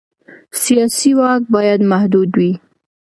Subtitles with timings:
[0.63, 2.51] سیاسي واک باید محدود وي